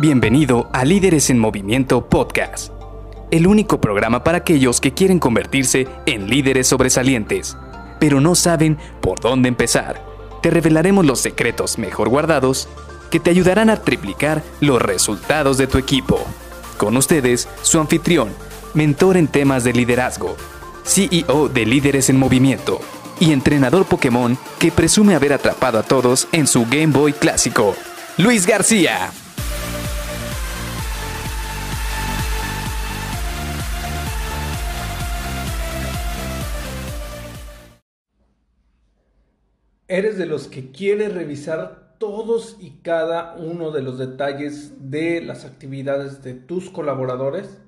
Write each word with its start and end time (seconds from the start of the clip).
Bienvenido 0.00 0.70
a 0.72 0.84
Líderes 0.84 1.28
en 1.28 1.40
Movimiento 1.40 2.08
Podcast, 2.08 2.72
el 3.32 3.48
único 3.48 3.80
programa 3.80 4.22
para 4.22 4.38
aquellos 4.38 4.80
que 4.80 4.94
quieren 4.94 5.18
convertirse 5.18 5.88
en 6.06 6.30
líderes 6.30 6.68
sobresalientes, 6.68 7.56
pero 7.98 8.20
no 8.20 8.36
saben 8.36 8.78
por 9.00 9.18
dónde 9.18 9.48
empezar. 9.48 10.00
Te 10.40 10.50
revelaremos 10.50 11.04
los 11.04 11.18
secretos 11.18 11.78
mejor 11.78 12.10
guardados 12.10 12.68
que 13.10 13.18
te 13.18 13.30
ayudarán 13.30 13.70
a 13.70 13.82
triplicar 13.82 14.44
los 14.60 14.80
resultados 14.80 15.58
de 15.58 15.66
tu 15.66 15.78
equipo. 15.78 16.24
Con 16.76 16.96
ustedes, 16.96 17.48
su 17.62 17.80
anfitrión, 17.80 18.28
mentor 18.74 19.16
en 19.16 19.26
temas 19.26 19.64
de 19.64 19.72
liderazgo, 19.72 20.36
CEO 20.84 21.48
de 21.48 21.66
Líderes 21.66 22.08
en 22.08 22.20
Movimiento 22.20 22.78
y 23.18 23.32
entrenador 23.32 23.84
Pokémon 23.84 24.38
que 24.60 24.70
presume 24.70 25.16
haber 25.16 25.32
atrapado 25.32 25.76
a 25.76 25.82
todos 25.82 26.28
en 26.30 26.46
su 26.46 26.66
Game 26.70 26.92
Boy 26.92 27.14
clásico, 27.14 27.74
Luis 28.16 28.46
García. 28.46 29.10
¿Eres 39.90 40.18
de 40.18 40.26
los 40.26 40.48
que 40.48 40.70
quiere 40.70 41.08
revisar 41.08 41.94
todos 41.96 42.58
y 42.60 42.82
cada 42.82 43.36
uno 43.36 43.70
de 43.70 43.80
los 43.80 43.96
detalles 43.96 44.90
de 44.90 45.22
las 45.22 45.46
actividades 45.46 46.22
de 46.22 46.34
tus 46.34 46.68
colaboradores? 46.68 47.62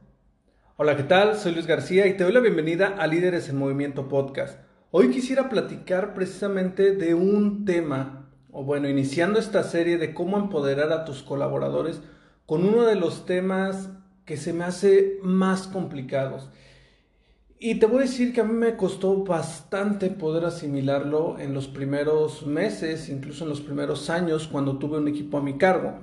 Hola, 0.77 0.99
¿qué 0.99 1.05
tal? 1.05 1.39
Soy 1.39 1.53
Luis 1.53 1.67
García 1.67 2.07
y 2.07 2.19
te 2.19 2.25
doy 2.25 2.35
la 2.35 2.41
bienvenida 2.41 2.89
a 2.89 3.07
Líderes 3.07 3.49
en 3.49 3.57
Movimiento 3.57 4.07
Podcast. 4.07 4.59
Hoy 4.91 5.09
quisiera 5.09 5.49
platicar 5.49 6.13
precisamente 6.13 6.95
de 6.95 7.15
un 7.15 7.65
tema, 7.65 8.29
o 8.53 8.65
bueno, 8.65 8.87
iniciando 8.87 9.39
esta 9.39 9.63
serie 9.63 9.97
de 9.97 10.13
cómo 10.13 10.37
empoderar 10.37 10.93
a 10.93 11.07
tus 11.07 11.23
colaboradores 11.23 12.03
con 12.45 12.67
uno 12.67 12.83
de 12.85 12.97
los 12.97 13.25
temas 13.25 13.89
que 14.27 14.37
se 14.37 14.53
me 14.53 14.65
hace 14.65 15.17
más 15.23 15.67
complicados. 15.67 16.51
Y 17.63 17.75
te 17.75 17.85
voy 17.85 17.99
a 17.99 18.01
decir 18.03 18.33
que 18.33 18.41
a 18.41 18.45
mí 18.45 18.55
me 18.55 18.75
costó 18.75 19.23
bastante 19.23 20.09
poder 20.09 20.47
asimilarlo 20.47 21.39
en 21.39 21.53
los 21.53 21.69
primeros 21.69 22.47
meses, 22.47 23.11
incluso 23.11 23.45
en 23.45 23.51
los 23.51 23.61
primeros 23.61 24.09
años, 24.09 24.49
cuando 24.49 24.79
tuve 24.79 24.97
un 24.97 25.09
equipo 25.09 25.37
a 25.37 25.43
mi 25.43 25.59
cargo. 25.59 25.99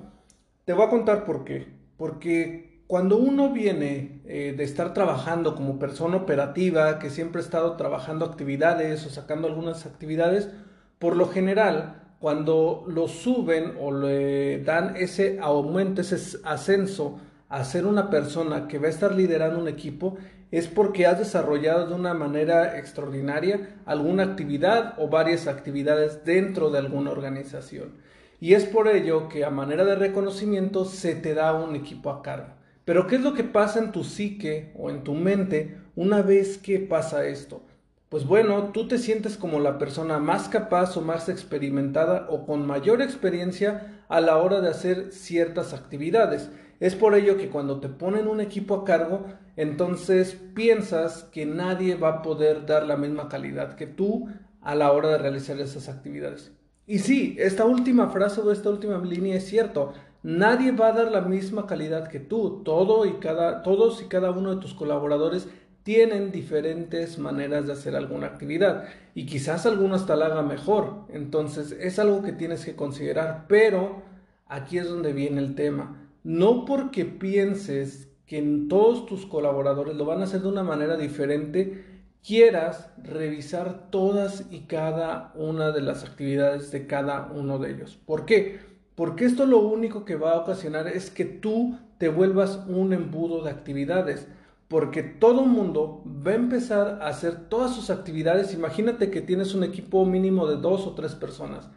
Te 0.65 0.73
voy 0.73 0.85
a 0.85 0.89
contar 0.91 1.25
por 1.25 1.43
qué. 1.45 1.65
Porque 1.97 2.83
cuando 2.85 3.17
uno 3.17 3.51
viene 3.51 4.21
eh, 4.25 4.53
de 4.55 4.63
estar 4.63 4.93
trabajando 4.93 5.55
como 5.55 5.79
persona 5.79 6.17
operativa, 6.17 6.99
que 6.99 7.09
siempre 7.09 7.41
ha 7.41 7.45
estado 7.45 7.75
trabajando 7.75 8.23
actividades 8.23 9.03
o 9.07 9.09
sacando 9.09 9.47
algunas 9.47 9.87
actividades, 9.87 10.51
por 10.99 11.15
lo 11.15 11.27
general, 11.27 12.03
cuando 12.19 12.85
lo 12.87 13.07
suben 13.07 13.73
o 13.81 13.91
le 13.91 14.61
dan 14.63 14.95
ese 14.95 15.39
aumento, 15.41 16.01
ese 16.01 16.37
ascenso 16.43 17.19
a 17.49 17.63
ser 17.63 17.85
una 17.85 18.09
persona 18.09 18.67
que 18.67 18.79
va 18.79 18.87
a 18.87 18.91
estar 18.91 19.13
liderando 19.15 19.59
un 19.59 19.67
equipo, 19.67 20.17
es 20.51 20.67
porque 20.67 21.05
has 21.05 21.19
desarrollado 21.19 21.87
de 21.87 21.93
una 21.93 22.13
manera 22.13 22.77
extraordinaria 22.77 23.75
alguna 23.85 24.23
actividad 24.23 24.93
o 24.97 25.09
varias 25.09 25.47
actividades 25.47 26.23
dentro 26.23 26.69
de 26.69 26.79
alguna 26.79 27.11
organización. 27.11 27.93
Y 28.39 28.53
es 28.53 28.65
por 28.65 28.87
ello 28.87 29.29
que 29.29 29.43
a 29.43 29.49
manera 29.49 29.83
de 29.83 29.95
reconocimiento 29.95 30.85
se 30.85 31.15
te 31.15 31.33
da 31.33 31.53
un 31.53 31.75
equipo 31.75 32.09
a 32.09 32.21
cargo. 32.21 32.53
Pero 32.85 33.07
¿qué 33.07 33.15
es 33.15 33.21
lo 33.21 33.33
que 33.33 33.43
pasa 33.43 33.79
en 33.79 33.91
tu 33.91 34.03
psique 34.03 34.71
o 34.77 34.89
en 34.89 35.03
tu 35.03 35.13
mente 35.13 35.77
una 35.95 36.21
vez 36.21 36.57
que 36.57 36.79
pasa 36.79 37.25
esto? 37.25 37.61
Pues 38.09 38.25
bueno, 38.25 38.71
tú 38.71 38.87
te 38.87 38.97
sientes 38.97 39.35
como 39.35 39.59
la 39.59 39.77
persona 39.77 40.19
más 40.19 40.47
capaz 40.47 40.95
o 40.95 41.01
más 41.01 41.27
experimentada 41.27 42.27
o 42.29 42.45
con 42.45 42.65
mayor 42.65 43.01
experiencia 43.01 44.01
a 44.07 44.21
la 44.21 44.37
hora 44.37 44.61
de 44.61 44.69
hacer 44.69 45.11
ciertas 45.11 45.73
actividades. 45.73 46.49
Es 46.79 46.95
por 46.95 47.15
ello 47.15 47.37
que 47.37 47.49
cuando 47.49 47.79
te 47.79 47.89
ponen 47.89 48.27
un 48.27 48.39
equipo 48.39 48.75
a 48.75 48.85
cargo, 48.85 49.25
entonces 49.55 50.37
piensas 50.53 51.23
que 51.23 51.45
nadie 51.45 51.95
va 51.95 52.09
a 52.09 52.21
poder 52.21 52.65
dar 52.65 52.85
la 52.85 52.97
misma 52.97 53.29
calidad 53.29 53.75
que 53.75 53.87
tú 53.87 54.27
a 54.61 54.75
la 54.75 54.91
hora 54.91 55.09
de 55.09 55.17
realizar 55.17 55.59
esas 55.59 55.89
actividades. 55.89 56.51
Y 56.85 56.99
sí, 56.99 57.35
esta 57.39 57.65
última 57.65 58.09
frase 58.09 58.41
o 58.41 58.51
esta 58.51 58.69
última 58.69 58.97
línea 58.99 59.35
es 59.35 59.45
cierto. 59.45 59.93
Nadie 60.23 60.71
va 60.71 60.87
a 60.87 60.93
dar 60.93 61.11
la 61.11 61.21
misma 61.21 61.67
calidad 61.67 62.07
que 62.07 62.19
tú. 62.19 62.61
Todo 62.63 63.05
y 63.05 63.13
cada, 63.13 63.63
todos 63.63 64.01
y 64.01 64.05
cada 64.05 64.31
uno 64.31 64.55
de 64.55 64.61
tus 64.61 64.73
colaboradores 64.73 65.47
tienen 65.83 66.31
diferentes 66.31 67.17
maneras 67.17 67.65
de 67.65 67.73
hacer 67.73 67.95
alguna 67.95 68.27
actividad 68.27 68.89
y 69.15 69.25
quizás 69.25 69.65
alguno 69.65 69.95
hasta 69.95 70.15
la 70.15 70.25
haga 70.25 70.41
mejor. 70.41 71.05
Entonces 71.09 71.71
es 71.71 71.97
algo 71.97 72.21
que 72.23 72.33
tienes 72.33 72.65
que 72.65 72.75
considerar, 72.75 73.45
pero 73.47 74.01
aquí 74.47 74.77
es 74.77 74.89
donde 74.89 75.13
viene 75.13 75.39
el 75.39 75.55
tema. 75.55 76.06
No 76.27 76.65
porque 76.65 77.05
pienses 77.05 78.09
que 78.25 78.41
todos 78.67 79.05
tus 79.05 79.25
colaboradores 79.25 79.95
lo 79.95 80.03
van 80.03 80.19
a 80.19 80.25
hacer 80.25 80.41
de 80.41 80.49
una 80.49 80.61
manera 80.61 80.97
diferente, 80.97 81.85
quieras 82.21 82.89
revisar 83.01 83.89
todas 83.91 84.43
y 84.51 84.63
cada 84.63 85.31
una 85.35 85.71
de 85.71 85.79
las 85.79 86.03
actividades 86.03 86.69
de 86.71 86.85
cada 86.85 87.31
uno 87.33 87.59
de 87.59 87.71
ellos. 87.71 87.97
¿Por 88.05 88.25
qué? 88.25 88.59
Porque 88.95 89.23
esto 89.23 89.45
lo 89.45 89.59
único 89.59 90.03
que 90.03 90.17
va 90.17 90.33
a 90.33 90.39
ocasionar 90.39 90.89
es 90.89 91.09
que 91.09 91.23
tú 91.23 91.77
te 91.97 92.09
vuelvas 92.09 92.59
un 92.67 92.91
embudo 92.91 93.41
de 93.41 93.51
actividades. 93.51 94.27
Porque 94.67 95.03
todo 95.03 95.45
el 95.45 95.49
mundo 95.49 96.03
va 96.05 96.31
a 96.31 96.35
empezar 96.35 96.99
a 97.01 97.07
hacer 97.07 97.47
todas 97.47 97.73
sus 97.73 97.89
actividades. 97.89 98.53
Imagínate 98.53 99.11
que 99.11 99.21
tienes 99.21 99.55
un 99.55 99.63
equipo 99.63 100.03
mínimo 100.05 100.45
de 100.45 100.57
dos 100.57 100.87
o 100.87 100.93
tres 100.93 101.15
personas. 101.15 101.69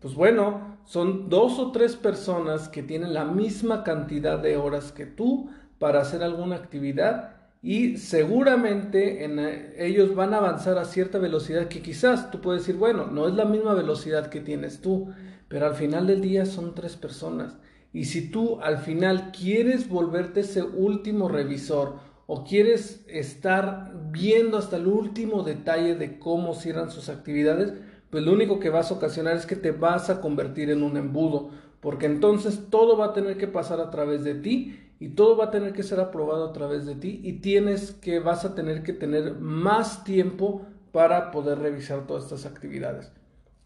Pues 0.00 0.14
bueno, 0.14 0.78
son 0.84 1.28
dos 1.28 1.58
o 1.58 1.72
tres 1.72 1.96
personas 1.96 2.68
que 2.68 2.82
tienen 2.82 3.14
la 3.14 3.24
misma 3.24 3.82
cantidad 3.82 4.38
de 4.38 4.56
horas 4.56 4.92
que 4.92 5.06
tú 5.06 5.50
para 5.78 6.00
hacer 6.00 6.22
alguna 6.22 6.56
actividad 6.56 7.38
y 7.62 7.96
seguramente 7.96 9.24
en, 9.24 9.40
eh, 9.40 9.74
ellos 9.78 10.14
van 10.14 10.32
a 10.32 10.36
avanzar 10.36 10.78
a 10.78 10.84
cierta 10.84 11.18
velocidad 11.18 11.66
que 11.66 11.82
quizás 11.82 12.30
tú 12.30 12.40
puedes 12.40 12.62
decir, 12.62 12.76
bueno, 12.76 13.06
no 13.06 13.26
es 13.26 13.34
la 13.34 13.44
misma 13.44 13.74
velocidad 13.74 14.28
que 14.28 14.40
tienes 14.40 14.80
tú, 14.80 15.08
pero 15.48 15.66
al 15.66 15.74
final 15.74 16.06
del 16.06 16.20
día 16.20 16.46
son 16.46 16.74
tres 16.74 16.96
personas. 16.96 17.56
Y 17.92 18.04
si 18.04 18.30
tú 18.30 18.60
al 18.60 18.78
final 18.78 19.32
quieres 19.32 19.88
volverte 19.88 20.40
ese 20.40 20.62
último 20.62 21.28
revisor 21.28 21.96
o 22.26 22.44
quieres 22.44 23.04
estar 23.08 23.92
viendo 24.12 24.58
hasta 24.58 24.76
el 24.76 24.86
último 24.86 25.42
detalle 25.42 25.96
de 25.96 26.18
cómo 26.18 26.54
cierran 26.54 26.90
sus 26.90 27.08
actividades, 27.08 27.72
pues 28.10 28.24
lo 28.24 28.32
único 28.32 28.58
que 28.58 28.70
vas 28.70 28.90
a 28.90 28.94
ocasionar 28.94 29.36
es 29.36 29.46
que 29.46 29.56
te 29.56 29.72
vas 29.72 30.10
a 30.10 30.20
convertir 30.20 30.70
en 30.70 30.82
un 30.82 30.96
embudo, 30.96 31.50
porque 31.80 32.06
entonces 32.06 32.60
todo 32.70 32.96
va 32.96 33.06
a 33.06 33.12
tener 33.12 33.36
que 33.36 33.48
pasar 33.48 33.80
a 33.80 33.90
través 33.90 34.24
de 34.24 34.34
ti 34.34 34.78
y 35.00 35.10
todo 35.10 35.36
va 35.36 35.46
a 35.46 35.50
tener 35.50 35.72
que 35.72 35.82
ser 35.82 36.00
aprobado 36.00 36.48
a 36.48 36.52
través 36.52 36.86
de 36.86 36.94
ti 36.94 37.20
y 37.22 37.34
tienes 37.34 37.92
que 37.92 38.18
vas 38.18 38.44
a 38.44 38.54
tener 38.54 38.82
que 38.82 38.92
tener 38.92 39.34
más 39.36 40.04
tiempo 40.04 40.66
para 40.92 41.30
poder 41.30 41.58
revisar 41.58 42.06
todas 42.06 42.24
estas 42.24 42.46
actividades. 42.46 43.12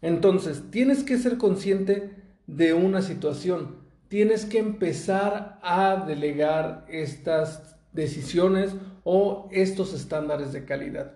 Entonces, 0.01 0.63
tienes 0.69 1.03
que 1.03 1.17
ser 1.17 1.37
consciente 1.37 2.15
de 2.45 2.73
una 2.73 3.01
situación. 3.01 3.77
Tienes 4.09 4.45
que 4.45 4.59
empezar 4.59 5.59
a 5.63 6.03
delegar 6.05 6.85
estas 6.89 7.77
decisiones 7.93 8.75
o 9.03 9.47
estos 9.51 9.93
estándares 9.93 10.51
de 10.51 10.65
calidad. 10.65 11.13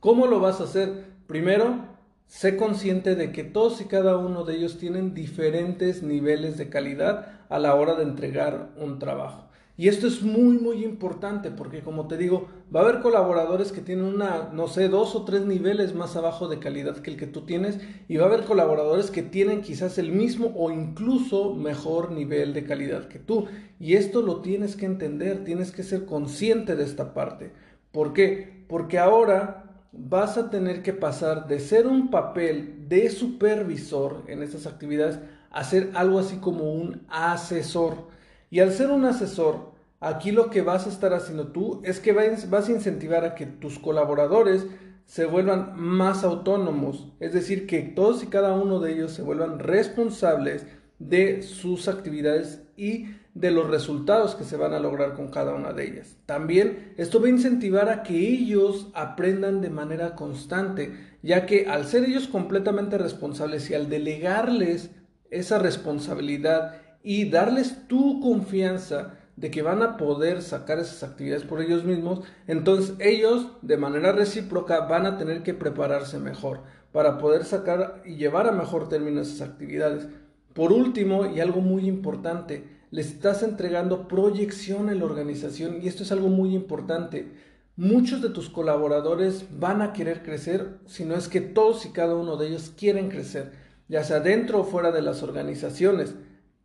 ¿Cómo 0.00 0.26
lo 0.26 0.40
vas 0.40 0.60
a 0.60 0.64
hacer? 0.64 1.04
Primero, 1.26 1.91
sé 2.32 2.56
consciente 2.56 3.14
de 3.14 3.30
que 3.30 3.44
todos 3.44 3.82
y 3.82 3.84
cada 3.84 4.16
uno 4.16 4.44
de 4.44 4.56
ellos 4.56 4.78
tienen 4.78 5.12
diferentes 5.12 6.02
niveles 6.02 6.56
de 6.56 6.70
calidad 6.70 7.26
a 7.50 7.58
la 7.58 7.74
hora 7.74 7.94
de 7.94 8.04
entregar 8.04 8.70
un 8.78 8.98
trabajo. 8.98 9.50
Y 9.76 9.88
esto 9.88 10.06
es 10.06 10.22
muy, 10.22 10.56
muy 10.56 10.82
importante 10.82 11.50
porque, 11.50 11.82
como 11.82 12.08
te 12.08 12.16
digo, 12.16 12.48
va 12.74 12.80
a 12.80 12.84
haber 12.84 13.02
colaboradores 13.02 13.70
que 13.70 13.82
tienen 13.82 14.06
una, 14.06 14.48
no 14.50 14.66
sé, 14.66 14.88
dos 14.88 15.14
o 15.14 15.26
tres 15.26 15.42
niveles 15.42 15.94
más 15.94 16.16
abajo 16.16 16.48
de 16.48 16.58
calidad 16.58 16.96
que 16.96 17.10
el 17.10 17.18
que 17.18 17.26
tú 17.26 17.42
tienes 17.42 17.78
y 18.08 18.16
va 18.16 18.24
a 18.24 18.28
haber 18.28 18.44
colaboradores 18.44 19.10
que 19.10 19.22
tienen 19.22 19.60
quizás 19.60 19.98
el 19.98 20.10
mismo 20.10 20.54
o 20.56 20.70
incluso 20.70 21.54
mejor 21.54 22.12
nivel 22.12 22.54
de 22.54 22.64
calidad 22.64 23.08
que 23.08 23.18
tú. 23.18 23.44
Y 23.78 23.92
esto 23.96 24.22
lo 24.22 24.40
tienes 24.40 24.74
que 24.74 24.86
entender, 24.86 25.44
tienes 25.44 25.70
que 25.70 25.82
ser 25.82 26.06
consciente 26.06 26.76
de 26.76 26.84
esta 26.84 27.12
parte. 27.12 27.52
¿Por 27.92 28.14
qué? 28.14 28.64
Porque 28.68 28.98
ahora 28.98 29.71
vas 29.92 30.38
a 30.38 30.50
tener 30.50 30.82
que 30.82 30.92
pasar 30.92 31.46
de 31.46 31.60
ser 31.60 31.86
un 31.86 32.10
papel 32.10 32.88
de 32.88 33.10
supervisor 33.10 34.22
en 34.26 34.42
estas 34.42 34.66
actividades 34.66 35.18
a 35.50 35.64
ser 35.64 35.90
algo 35.94 36.18
así 36.18 36.36
como 36.36 36.72
un 36.72 37.02
asesor. 37.08 38.08
Y 38.50 38.60
al 38.60 38.72
ser 38.72 38.90
un 38.90 39.04
asesor, 39.04 39.72
aquí 40.00 40.32
lo 40.32 40.50
que 40.50 40.62
vas 40.62 40.86
a 40.86 40.90
estar 40.90 41.12
haciendo 41.12 41.48
tú 41.48 41.80
es 41.84 42.00
que 42.00 42.12
vas 42.12 42.68
a 42.68 42.72
incentivar 42.72 43.24
a 43.24 43.34
que 43.34 43.46
tus 43.46 43.78
colaboradores 43.78 44.66
se 45.04 45.26
vuelvan 45.26 45.72
más 45.76 46.24
autónomos, 46.24 47.12
es 47.20 47.34
decir, 47.34 47.66
que 47.66 47.82
todos 47.82 48.22
y 48.22 48.28
cada 48.28 48.54
uno 48.54 48.80
de 48.80 48.92
ellos 48.92 49.12
se 49.12 49.22
vuelvan 49.22 49.58
responsables 49.58 50.66
de 50.98 51.42
sus 51.42 51.88
actividades 51.88 52.62
y 52.76 53.08
de 53.34 53.50
los 53.50 53.68
resultados 53.68 54.34
que 54.34 54.44
se 54.44 54.56
van 54.56 54.74
a 54.74 54.80
lograr 54.80 55.14
con 55.14 55.28
cada 55.28 55.54
una 55.54 55.72
de 55.72 55.84
ellas. 55.84 56.16
También 56.26 56.92
esto 56.96 57.20
va 57.20 57.26
a 57.26 57.30
incentivar 57.30 57.88
a 57.88 58.02
que 58.02 58.16
ellos 58.16 58.88
aprendan 58.94 59.60
de 59.60 59.70
manera 59.70 60.14
constante, 60.14 60.92
ya 61.22 61.46
que 61.46 61.66
al 61.66 61.86
ser 61.86 62.04
ellos 62.04 62.28
completamente 62.28 62.98
responsables 62.98 63.70
y 63.70 63.74
al 63.74 63.88
delegarles 63.88 64.90
esa 65.30 65.58
responsabilidad 65.58 66.76
y 67.02 67.30
darles 67.30 67.88
tu 67.88 68.20
confianza 68.20 69.14
de 69.36 69.50
que 69.50 69.62
van 69.62 69.82
a 69.82 69.96
poder 69.96 70.42
sacar 70.42 70.78
esas 70.78 71.02
actividades 71.02 71.44
por 71.44 71.62
ellos 71.62 71.84
mismos, 71.84 72.20
entonces 72.46 72.94
ellos 72.98 73.48
de 73.62 73.78
manera 73.78 74.12
recíproca 74.12 74.80
van 74.80 75.06
a 75.06 75.16
tener 75.16 75.42
que 75.42 75.54
prepararse 75.54 76.18
mejor 76.18 76.60
para 76.92 77.16
poder 77.16 77.44
sacar 77.44 78.02
y 78.04 78.16
llevar 78.16 78.46
a 78.46 78.52
mejor 78.52 78.90
término 78.90 79.22
esas 79.22 79.40
actividades. 79.40 80.06
Por 80.54 80.72
último, 80.72 81.26
y 81.26 81.40
algo 81.40 81.60
muy 81.60 81.86
importante, 81.86 82.64
les 82.90 83.06
estás 83.06 83.42
entregando 83.42 84.06
proyección 84.06 84.90
en 84.90 84.98
la 84.98 85.06
organización 85.06 85.78
y 85.82 85.88
esto 85.88 86.02
es 86.02 86.12
algo 86.12 86.28
muy 86.28 86.54
importante. 86.54 87.32
Muchos 87.74 88.20
de 88.20 88.28
tus 88.28 88.50
colaboradores 88.50 89.46
van 89.58 89.80
a 89.80 89.94
querer 89.94 90.22
crecer, 90.22 90.78
si 90.86 91.06
no 91.06 91.14
es 91.14 91.28
que 91.28 91.40
todos 91.40 91.86
y 91.86 91.88
cada 91.88 92.14
uno 92.14 92.36
de 92.36 92.48
ellos 92.48 92.70
quieren 92.76 93.08
crecer, 93.08 93.52
ya 93.88 94.04
sea 94.04 94.20
dentro 94.20 94.60
o 94.60 94.64
fuera 94.64 94.92
de 94.92 95.00
las 95.00 95.22
organizaciones. 95.22 96.14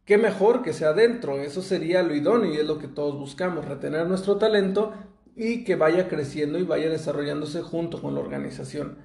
Qué 0.04 0.18
mejor 0.18 0.64
que 0.64 0.74
sea 0.74 0.92
dentro, 0.92 1.40
eso 1.40 1.62
sería 1.62 2.04
lo 2.04 2.14
idóneo 2.14 2.54
y 2.54 2.58
es 2.58 2.68
lo 2.68 2.78
que 2.78 2.90
todos 2.90 3.18
buscamos, 3.18 3.64
retener 3.64 4.06
nuestro 4.06 4.36
talento 4.36 4.94
y 5.34 5.64
que 5.64 5.78
vaya 5.78 6.10
creciendo 6.10 6.60
y 6.60 6.64
vaya 6.64 6.90
desarrollándose 6.90 7.62
junto 7.62 8.02
con 8.02 8.16
la 8.16 8.20
organización. 8.20 8.98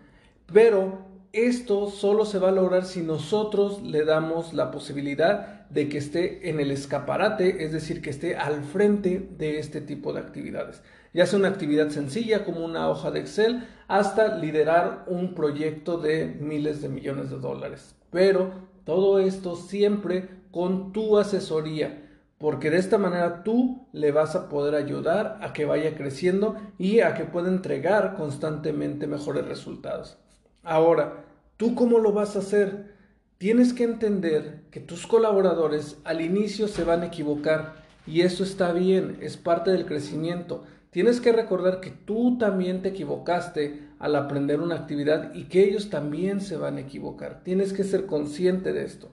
Pero 0.52 1.11
esto 1.32 1.88
solo 1.88 2.26
se 2.26 2.38
va 2.38 2.50
a 2.50 2.52
lograr 2.52 2.84
si 2.84 3.00
nosotros 3.00 3.82
le 3.82 4.04
damos 4.04 4.52
la 4.52 4.70
posibilidad 4.70 5.66
de 5.70 5.88
que 5.88 5.96
esté 5.96 6.50
en 6.50 6.60
el 6.60 6.70
escaparate, 6.70 7.64
es 7.64 7.72
decir, 7.72 8.02
que 8.02 8.10
esté 8.10 8.36
al 8.36 8.62
frente 8.62 9.30
de 9.38 9.58
este 9.58 9.80
tipo 9.80 10.12
de 10.12 10.20
actividades. 10.20 10.82
Ya 11.14 11.24
sea 11.24 11.38
una 11.38 11.48
actividad 11.48 11.88
sencilla 11.88 12.44
como 12.44 12.64
una 12.64 12.88
hoja 12.88 13.10
de 13.10 13.20
Excel, 13.20 13.66
hasta 13.88 14.36
liderar 14.36 15.04
un 15.06 15.34
proyecto 15.34 15.96
de 15.96 16.26
miles 16.26 16.82
de 16.82 16.90
millones 16.90 17.30
de 17.30 17.38
dólares. 17.38 17.94
Pero 18.10 18.52
todo 18.84 19.18
esto 19.18 19.56
siempre 19.56 20.28
con 20.50 20.92
tu 20.92 21.16
asesoría, 21.16 22.10
porque 22.36 22.70
de 22.70 22.76
esta 22.76 22.98
manera 22.98 23.42
tú 23.42 23.86
le 23.92 24.12
vas 24.12 24.36
a 24.36 24.50
poder 24.50 24.74
ayudar 24.74 25.38
a 25.40 25.54
que 25.54 25.64
vaya 25.64 25.94
creciendo 25.94 26.56
y 26.76 27.00
a 27.00 27.14
que 27.14 27.24
pueda 27.24 27.48
entregar 27.48 28.16
constantemente 28.16 29.06
mejores 29.06 29.46
resultados. 29.46 30.18
Ahora, 30.64 31.24
¿tú 31.56 31.74
cómo 31.74 31.98
lo 31.98 32.12
vas 32.12 32.36
a 32.36 32.38
hacer? 32.38 32.92
Tienes 33.38 33.72
que 33.72 33.82
entender 33.82 34.60
que 34.70 34.78
tus 34.78 35.08
colaboradores 35.08 35.98
al 36.04 36.20
inicio 36.20 36.68
se 36.68 36.84
van 36.84 37.02
a 37.02 37.06
equivocar 37.06 37.82
y 38.06 38.20
eso 38.20 38.44
está 38.44 38.72
bien, 38.72 39.18
es 39.20 39.36
parte 39.36 39.72
del 39.72 39.86
crecimiento. 39.86 40.62
Tienes 40.90 41.20
que 41.20 41.32
recordar 41.32 41.80
que 41.80 41.90
tú 41.90 42.38
también 42.38 42.80
te 42.80 42.90
equivocaste 42.90 43.88
al 43.98 44.14
aprender 44.14 44.60
una 44.60 44.76
actividad 44.76 45.34
y 45.34 45.44
que 45.44 45.64
ellos 45.64 45.90
también 45.90 46.40
se 46.40 46.56
van 46.56 46.76
a 46.76 46.82
equivocar. 46.82 47.42
Tienes 47.42 47.72
que 47.72 47.82
ser 47.82 48.06
consciente 48.06 48.72
de 48.72 48.84
esto. 48.84 49.10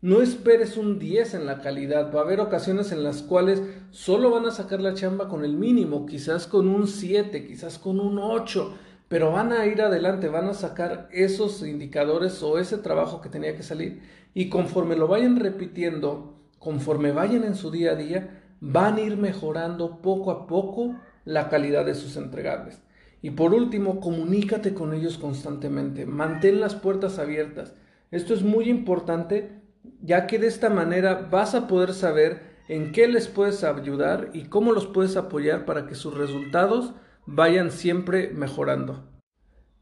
No 0.00 0.20
esperes 0.20 0.76
un 0.76 0.98
10 0.98 1.34
en 1.34 1.46
la 1.46 1.60
calidad. 1.60 2.12
Va 2.12 2.20
a 2.20 2.24
haber 2.24 2.40
ocasiones 2.40 2.90
en 2.90 3.04
las 3.04 3.22
cuales 3.22 3.62
solo 3.90 4.30
van 4.30 4.46
a 4.46 4.50
sacar 4.50 4.80
la 4.80 4.94
chamba 4.94 5.28
con 5.28 5.44
el 5.44 5.56
mínimo, 5.56 6.06
quizás 6.06 6.48
con 6.48 6.68
un 6.68 6.88
7, 6.88 7.46
quizás 7.46 7.78
con 7.78 8.00
un 8.00 8.18
8 8.18 8.74
pero 9.08 9.32
van 9.32 9.52
a 9.52 9.66
ir 9.66 9.80
adelante, 9.80 10.28
van 10.28 10.48
a 10.48 10.54
sacar 10.54 11.08
esos 11.12 11.62
indicadores 11.66 12.42
o 12.42 12.58
ese 12.58 12.78
trabajo 12.78 13.20
que 13.20 13.28
tenía 13.28 13.56
que 13.56 13.62
salir 13.62 14.02
y 14.34 14.48
conforme 14.48 14.96
lo 14.96 15.08
vayan 15.08 15.40
repitiendo, 15.40 16.38
conforme 16.58 17.12
vayan 17.12 17.44
en 17.44 17.54
su 17.54 17.70
día 17.70 17.92
a 17.92 17.96
día, 17.96 18.42
van 18.60 18.96
a 18.96 19.00
ir 19.00 19.16
mejorando 19.16 20.02
poco 20.02 20.30
a 20.30 20.46
poco 20.46 20.96
la 21.24 21.48
calidad 21.48 21.84
de 21.84 21.94
sus 21.94 22.16
entregables. 22.16 22.82
Y 23.22 23.30
por 23.30 23.52
último, 23.52 24.00
comunícate 24.00 24.74
con 24.74 24.94
ellos 24.94 25.18
constantemente, 25.18 26.06
mantén 26.06 26.60
las 26.60 26.74
puertas 26.74 27.18
abiertas. 27.18 27.74
Esto 28.10 28.34
es 28.34 28.42
muy 28.42 28.68
importante 28.68 29.58
ya 30.02 30.26
que 30.26 30.38
de 30.38 30.46
esta 30.46 30.70
manera 30.70 31.28
vas 31.30 31.54
a 31.54 31.66
poder 31.66 31.92
saber 31.92 32.58
en 32.68 32.92
qué 32.92 33.08
les 33.08 33.28
puedes 33.28 33.64
ayudar 33.64 34.30
y 34.34 34.44
cómo 34.44 34.72
los 34.72 34.86
puedes 34.86 35.16
apoyar 35.16 35.64
para 35.64 35.86
que 35.86 35.94
sus 35.94 36.16
resultados 36.16 36.94
vayan 37.28 37.70
siempre 37.70 38.30
mejorando. 38.30 39.04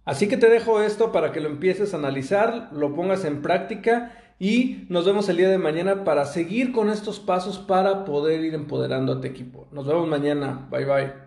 Así 0.04 0.28
que 0.28 0.36
te 0.36 0.50
dejo 0.50 0.82
esto 0.82 1.12
para 1.12 1.32
que 1.32 1.40
lo 1.40 1.48
empieces 1.48 1.94
a 1.94 1.96
analizar, 1.96 2.70
lo 2.72 2.94
pongas 2.94 3.24
en 3.24 3.40
práctica 3.40 4.12
y 4.38 4.84
nos 4.88 5.06
vemos 5.06 5.28
el 5.28 5.38
día 5.38 5.48
de 5.48 5.58
mañana 5.58 6.04
para 6.04 6.26
seguir 6.26 6.72
con 6.72 6.90
estos 6.90 7.20
pasos 7.20 7.58
para 7.58 8.04
poder 8.04 8.44
ir 8.44 8.54
empoderando 8.54 9.14
a 9.14 9.20
tu 9.20 9.26
equipo. 9.26 9.68
Nos 9.72 9.86
vemos 9.86 10.06
mañana. 10.08 10.68
Bye 10.70 10.84
bye. 10.84 11.25